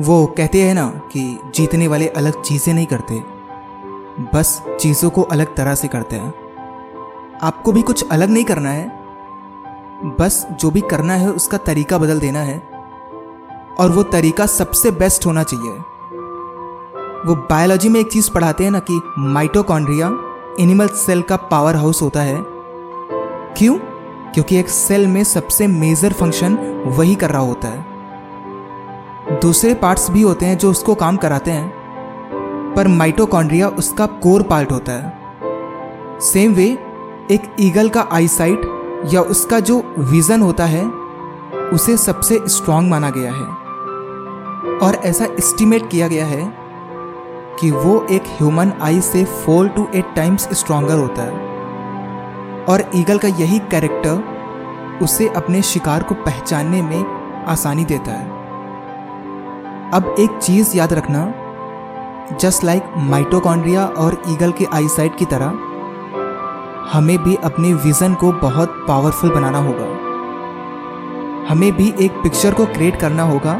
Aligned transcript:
वो 0.00 0.26
कहते 0.26 0.62
हैं 0.62 0.74
ना 0.74 0.88
कि 1.12 1.38
जीतने 1.54 1.88
वाले 1.88 2.08
अलग 2.08 2.42
चीज़ें 2.42 2.74
नहीं 2.74 2.86
करते, 2.86 3.22
बस 4.34 4.62
चीज़ों 4.80 5.10
को 5.10 5.22
अलग 5.22 5.54
तरह 5.56 5.74
से 5.74 5.88
करते 5.88 6.16
हैं। 6.16 6.34
आपको 7.42 7.72
भी 7.72 7.82
कुछ 7.82 8.08
अलग 8.12 8.30
नहीं 8.30 8.44
करना 8.44 8.70
है, 8.70 8.86
बस 10.20 10.46
जो 10.60 10.70
भी 10.70 10.80
करना 10.80 11.14
है 11.14 11.30
उसका 11.30 11.58
तरीका 11.58 11.98
बदल 11.98 12.20
देना 12.20 12.42
है, 12.42 12.58
और 13.78 13.90
वो 13.90 14.02
तरीका 14.02 14.46
सबसे 14.46 14.90
बेस्ट 14.90 15.26
होना 15.26 15.42
चाहिए। 15.42 15.72
वो 17.26 17.34
बायोलॉजी 17.50 17.88
में 17.88 18.00
एक 18.00 18.12
चीज़ 18.12 18.30
पढ़ाते 18.30 18.64
हैं 18.64 18.70
ना 18.70 18.78
कि 18.80 19.00
माइटोकॉन्ड्रिया 19.18 20.08
एनिमल 20.60 20.88
सेल 20.88 21.22
का 21.22 21.36
पावर 21.36 21.76
हाउस 21.76 22.02
होता 22.02 22.22
है। 22.22 22.38
क्यों? 23.56 23.78
क्योंकि 24.34 24.56
एक 24.56 24.68
सेल 24.68 25.06
में 25.06 25.22
सबसे 25.24 25.66
मेजर 25.66 26.12
फ़ंक्शन 26.12 26.58
वही 26.86 27.14
कर 27.14 27.30
रहा 27.30 27.42
होता 27.42 27.68
है। 27.68 27.97
दूसरे 29.42 29.74
पार्ट्स 29.74 30.10
भी 30.10 30.22
होते 30.22 30.46
हैं 30.46 30.58
जो 30.58 30.70
उसको 30.70 30.94
काम 30.94 31.16
कराते 31.16 31.50
हैं, 31.50 31.72
पर 32.76 32.88
माइटोकॉन्ड्रिया 32.88 33.68
उसका 33.68 34.06
कोर 34.06 34.42
पार्ट 34.42 34.72
होता 34.72 34.92
है। 34.92 36.20
सेम 36.20 36.52
वे 36.52 36.78
एक 37.30 37.56
ईगल 37.60 37.88
का 37.88 38.08
आईसाइट 38.12 38.60
या 39.12 39.20
उसका 39.20 39.60
जो 39.60 39.94
विज़न 39.98 40.42
होता 40.42 40.64
है, 40.64 40.86
उसे 41.72 41.96
सबसे 41.96 42.40
स्ट्रांग 42.46 42.90
माना 42.90 43.10
गया 43.10 43.32
है। 43.32 43.46
और 44.78 44.94
ऐसा 44.94 45.24
एस्टिमेट 45.24 45.90
किया 45.90 46.08
गया 46.08 46.26
है 46.26 46.52
कि 47.60 47.70
वो 47.70 48.06
एक 48.10 48.22
ह्यूमन 48.26 48.72
आई 48.82 49.00
से 49.00 49.24
four 49.24 49.68
to 49.68 49.88
eight 49.94 50.14
times 50.16 50.48
stronger 50.52 50.98
होता 50.98 51.22
है। 51.22 51.32
और 52.64 52.90
ईगल 52.94 53.18
का 53.18 53.28
यही 53.28 53.58
कैरेक्टर 53.58 54.24
उसे 55.02 55.28
अपने 55.28 55.62
शिकार 55.62 56.02
को 56.02 56.14
पहचानने 56.14 56.82
में 56.82 57.04
आसानी 57.46 57.84
देता 57.84 58.10
है। 58.10 58.37
अब 59.94 60.14
एक 60.18 60.30
चीज़ 60.30 60.76
याद 60.76 60.92
रखना। 60.92 61.34
जस्ट 62.40 62.64
लाइक 62.64 62.82
माइटोकॉन्ड्रिया 62.96 63.86
और 63.86 64.22
ईगल 64.28 64.52
के 64.52 64.64
आईसाइट 64.72 65.16
की 65.18 65.24
तरह, 65.24 65.46
हमें 66.92 67.18
भी 67.18 67.34
अपने 67.34 67.74
विज़न 67.74 68.14
को 68.14 68.32
बहुत 68.32 68.84
पावरफुल 68.88 69.30
बनाना 69.30 69.58
होगा। 69.58 69.86
हमें 71.48 71.72
भी 71.72 71.94
एक 72.00 72.12
पिक्चर 72.12 72.54
को 72.54 72.66
क्रिएट 72.66 73.00
करना 73.00 73.22
होगा 73.22 73.52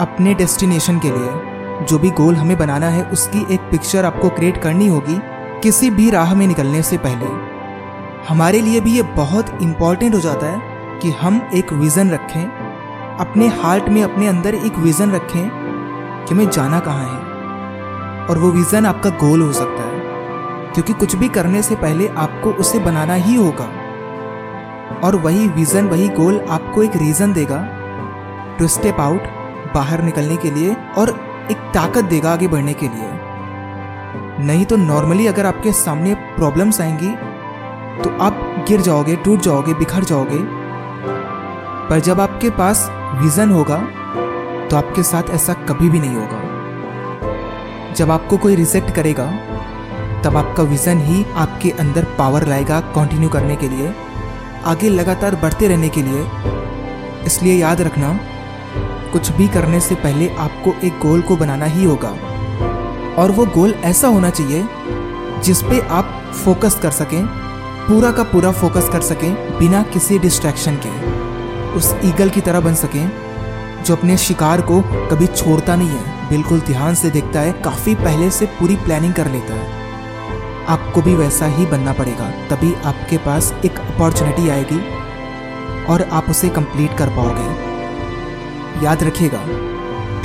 अपने 0.00 0.34
डेस्टिनेशन 0.34 0.98
के 0.98 1.08
लिए। 1.08 1.84
जो 1.84 1.98
भी 1.98 2.10
गोल 2.10 2.34
हमें 2.34 2.58
बनाना 2.58 2.88
है, 2.88 3.04
उसकी 3.04 3.46
एक 3.54 3.60
पिक्चर 3.60 4.04
आपको 4.04 4.28
क्रिएट 4.28 4.62
करनी 4.62 4.88
होगी 4.88 5.20
किसी 5.62 5.90
भी 5.90 6.10
राह 6.10 6.34
में 6.34 6.46
निकलने 6.46 6.82
से 6.82 6.98
पहले। 6.98 7.26
हमारे 8.28 8.60
लिए 8.60 8.80
भी 8.80 8.96
ये 8.96 9.02
बहुत 9.02 9.58
इंपॉर्टेंट 9.62 10.14
हो 10.14 10.20
जाता 10.20 10.46
है 10.46 10.60
कि 10.98 11.10
हम 11.10 11.50
एक 11.54 11.72
विज़न 11.72 12.10
रखें। 12.10 12.63
अपने 13.20 13.46
हार्ट 13.54 13.88
में, 13.88 14.02
अपने 14.02 14.26
अंदर 14.26 14.54
एक 14.54 14.78
विज़न 14.78 15.10
रखें 15.10 15.50
कि 16.26 16.34
मैं 16.34 16.48
जाना 16.50 16.78
कहाँ 16.80 17.04
है। 17.04 18.26
और 18.26 18.38
वो 18.38 18.50
विज़न 18.50 18.86
आपका 18.86 19.10
गोल 19.18 19.42
हो 19.42 19.52
सकता 19.52 19.82
है, 19.82 20.72
क्योंकि 20.72 20.92
कुछ 20.92 21.14
भी 21.16 21.28
करने 21.28 21.62
से 21.62 21.76
पहले 21.76 22.08
आपको 22.08 22.52
उसे 22.52 22.78
बनाना 22.78 23.14
ही 23.14 23.34
होगा। 23.34 23.68
और 25.04 25.16
वही 25.16 25.46
विज़न, 25.48 25.88
वही 25.88 26.08
गोल 26.08 26.40
आपको 26.50 26.82
एक 26.82 26.96
रीज़न 26.96 27.32
देगा 27.32 27.60
टू 28.58 28.68
स्टेप 28.68 29.00
आउट 29.00 29.22
बाहर 29.74 30.02
निकलने 30.02 30.36
के 30.36 30.50
लिए 30.50 30.76
और 30.98 31.10
एक 31.50 31.70
ताकत 31.74 32.04
देगा 32.04 32.32
आगे 32.32 32.48
बढ़ने 32.48 32.74
के 32.74 32.88
लिए। 32.88 33.12
नहीं 34.46 34.64
तो 34.64 34.76
नॉर्मली 34.76 35.26
अगर 35.26 35.46
आपके 35.46 35.72
सामने 35.74 36.14
प्रॉब्लम्स 36.36 36.80
आएँगी 36.80 37.10
तो 38.02 38.16
आप 38.20 38.64
गिर 38.68 38.80
जाओगे, 38.80 39.16
टूट 39.16 39.40
जाओगे, 39.40 39.74
बिखर 39.74 40.04
जाओगे। 40.04 40.38
पर 41.90 42.00
जब 42.00 42.20
आपके 42.20 42.50
पास 42.50 42.88
विज़न 43.14 43.50
होगा 43.50 43.76
तो 44.70 44.76
आपके 44.76 45.02
साथ 45.02 45.30
ऐसा 45.30 45.52
कभी 45.52 45.88
भी 45.90 45.98
नहीं 46.00 46.14
होगा। 46.16 47.92
जब 47.94 48.10
आपको 48.10 48.36
कोई 48.36 48.54
रिजेक्ट 48.54 48.90
करेगा, 48.90 49.26
तब 50.22 50.36
आपका 50.36 50.62
विज़न 50.62 50.98
ही 50.98 51.24
आपके 51.34 51.70
अंदर 51.70 52.04
पावर 52.18 52.46
लाएगा 52.46 52.80
कंटिन्यू 52.80 53.28
करने 53.28 53.56
के 53.56 53.68
लिए, 53.68 53.94
आगे 54.64 54.88
लगातार 54.88 55.34
बढ़ते 55.34 55.68
रहने 55.68 55.88
के 55.88 56.02
लिए। 56.02 56.26
इसलिए 57.26 57.54
याद 57.54 57.80
रखना, 57.80 58.18
कुछ 59.12 59.30
भी 59.32 59.48
करने 59.48 59.80
से 59.80 59.94
पहले 59.94 60.28
आपको 60.36 60.74
एक 60.86 60.98
गोल 60.98 61.22
को 61.22 61.36
बनाना 61.36 61.64
ही 61.64 61.84
होगा। 61.84 62.14
और 63.22 63.30
वो 63.30 63.46
गोल 63.46 63.74
ऐसा 63.84 64.08
होना 64.08 64.30
चाहिए, 64.30 64.64
जिस 65.42 65.62
पे 65.62 65.80
आप 65.80 66.32
फोकस 66.44 66.78
कर 66.82 66.90
सकें, 66.90 67.26
पूरा 67.88 68.12
का 68.12 68.22
पूरा 68.22 68.50
फोकस 68.52 68.88
कर 68.88 69.00
सकें, 69.00 69.58
बिना 69.58 69.82
किसी 69.82 70.18
डिस्ट्रैक्शन 70.18 70.76
के। 70.76 71.23
उस 71.76 71.94
ईगल 72.04 72.30
की 72.30 72.40
तरह 72.40 72.60
बन 72.60 72.74
सकें, 72.74 73.10
जो 73.84 73.96
अपने 73.96 74.16
शिकार 74.16 74.60
को 74.60 74.80
कभी 74.82 75.26
छोड़ता 75.26 75.76
नहीं 75.76 75.88
है। 75.88 76.28
बिल्कुल 76.28 76.60
ध्यान 76.60 76.94
से 76.94 77.10
देखता 77.10 77.40
है, 77.40 77.52
काफ़ी 77.52 77.94
पहले 77.94 78.30
से 78.30 78.46
पूरी 78.46 78.76
प्लानिंग 78.76 79.14
कर 79.14 79.30
लेता 79.30 79.54
है। 79.54 79.82
आपको 80.66 81.02
भी 81.02 81.14
वैसा 81.14 81.46
ही 81.46 81.66
बनना 81.66 81.92
पड़ेगा, 81.92 82.30
तभी 82.50 82.74
आपके 82.74 83.18
पास 83.18 83.54
एक 83.64 83.78
अपॉर्चुनिटी 83.78 84.48
आएगी, 84.48 84.80
और 85.84 86.02
आप 86.02 86.30
उसे 86.30 86.48
कंप्लीट 86.48 86.96
कर 86.98 87.08
पाओगे। 87.08 88.84
याद 88.84 89.02
रखिएगा 89.02 89.40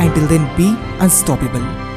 and 0.03 0.13
till 0.13 0.27
then 0.27 0.43
be 0.43 0.77
unstoppable 0.99 1.88